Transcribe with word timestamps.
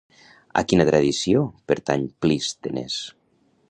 A 0.61 0.63
quina 0.71 0.87
tradició 0.87 1.45
pertany 1.73 2.09
Plístenes? 2.25 3.01